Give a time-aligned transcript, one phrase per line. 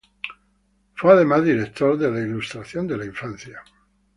[0.95, 3.61] Fue además director de "La Ilustración de la Infancia".